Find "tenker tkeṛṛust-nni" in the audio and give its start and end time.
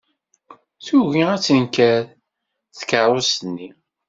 1.45-3.69